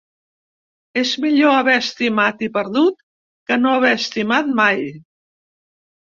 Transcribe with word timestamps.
És 1.01 1.11
millor 1.25 1.53
haver 1.57 1.75
estimat 1.81 2.41
i 2.47 2.49
perdut 2.57 2.99
que 3.53 3.59
no 3.61 3.75
haver 3.75 3.93
estimat 4.01 4.53
mai. 4.63 4.83